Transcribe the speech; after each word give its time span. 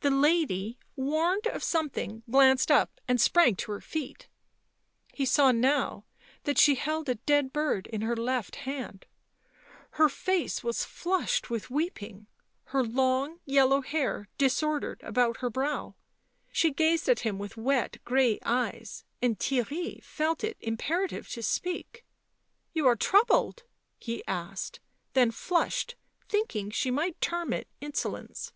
The 0.00 0.10
lady, 0.10 0.80
warned 0.96 1.46
of 1.46 1.62
something, 1.62 2.24
glanced 2.28 2.72
up 2.72 3.00
and 3.06 3.20
sprang 3.20 3.54
to 3.54 3.70
her 3.70 3.80
feet; 3.80 4.26
he 5.14 5.24
saw 5.24 5.52
now 5.52 6.06
that 6.42 6.58
she 6.58 6.74
held 6.74 7.08
a 7.08 7.14
dead 7.14 7.52
bird 7.52 7.86
in 7.86 8.00
her 8.00 8.16
left 8.16 8.56
hand; 8.66 9.06
her 9.90 10.08
face 10.08 10.64
was 10.64 10.82
flushed 10.84 11.50
with 11.50 11.70
weeping, 11.70 12.26
her 12.74 12.82
long 12.82 13.38
yellow 13.44 13.80
hair 13.80 14.26
disordered 14.38 15.00
about 15.04 15.36
her 15.36 15.48
brow; 15.50 15.94
she 16.50 16.72
gazed 16.72 17.08
at 17.08 17.20
him 17.20 17.38
with 17.38 17.56
wet 17.56 17.98
grey 18.04 18.40
eyes, 18.44 19.04
and 19.22 19.38
Theirry 19.38 20.02
felt 20.02 20.42
it 20.42 20.56
imperative 20.58 21.28
to 21.28 21.44
speak. 21.44 22.04
"You 22.72 22.88
are 22.88 22.96
troubled?" 22.96 23.62
he 24.00 24.26
asked, 24.26 24.80
then 25.12 25.30
flushed, 25.30 25.94
thinking 26.28 26.72
she 26.72 26.90
might 26.90 27.20
term 27.20 27.52
it 27.52 27.68
insolence. 27.80 28.52